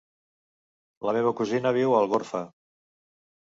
[1.09, 2.43] La meva cosina viu a Algorfa.